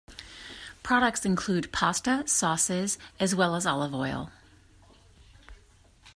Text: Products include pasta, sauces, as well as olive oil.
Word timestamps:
Products 0.81 1.25
include 1.25 1.71
pasta, 1.71 2.23
sauces, 2.27 2.97
as 3.19 3.35
well 3.35 3.53
as 3.53 3.67
olive 3.67 3.93
oil. 3.93 4.31